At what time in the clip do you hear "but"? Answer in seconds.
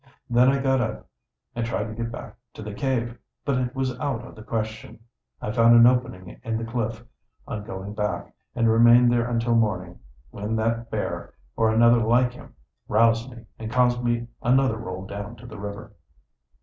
3.45-3.59